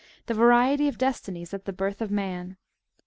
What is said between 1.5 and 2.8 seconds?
AT THE BIB, TH OF MAN.